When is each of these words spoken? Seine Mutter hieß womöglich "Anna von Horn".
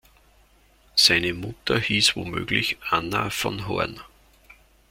Seine 0.95 1.31
Mutter 1.31 1.77
hieß 1.77 2.15
womöglich 2.15 2.77
"Anna 2.89 3.29
von 3.29 3.67
Horn". 3.67 3.99